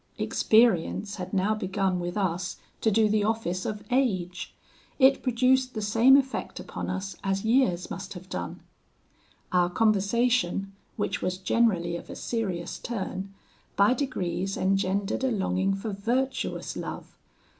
Experience 0.17 1.17
had 1.17 1.31
now 1.31 1.53
begun 1.53 1.99
with 1.99 2.17
us 2.17 2.57
to 2.81 2.89
do 2.89 3.07
the 3.07 3.23
office 3.23 3.67
of 3.67 3.83
age; 3.91 4.55
it 4.97 5.21
produced 5.21 5.75
the 5.75 5.81
same 5.83 6.17
effect 6.17 6.59
upon 6.59 6.89
us 6.89 7.15
as 7.23 7.45
years 7.45 7.91
must 7.91 8.15
have 8.15 8.27
done. 8.27 8.61
Our 9.51 9.69
conversation, 9.69 10.73
which 10.97 11.21
was 11.21 11.37
generally 11.37 11.95
of 11.97 12.09
a 12.09 12.15
serious 12.15 12.79
turn, 12.79 13.35
by 13.75 13.93
degrees 13.93 14.57
engendered 14.57 15.23
a 15.23 15.29
longing 15.29 15.75
for 15.75 15.91
virtuous 15.93 16.75
love. 16.75 17.15